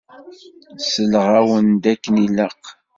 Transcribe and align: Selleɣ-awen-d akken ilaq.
Selleɣ-awen-d 0.79 1.83
akken 1.93 2.15
ilaq. 2.25 2.61